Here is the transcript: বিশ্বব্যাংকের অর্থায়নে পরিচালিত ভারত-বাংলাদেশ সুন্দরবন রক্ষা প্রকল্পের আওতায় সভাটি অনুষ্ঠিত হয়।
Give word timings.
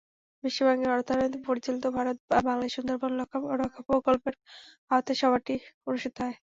বিশ্বব্যাংকের 0.43 0.93
অর্থায়নে 0.95 1.27
পরিচালিত 1.47 1.85
ভারত-বাংলাদেশ 1.97 2.71
সুন্দরবন 2.77 3.11
রক্ষা 3.19 3.39
প্রকল্পের 3.89 4.35
আওতায় 4.91 5.19
সভাটি 5.21 5.53
অনুষ্ঠিত 5.87 6.15
হয়। 6.21 6.35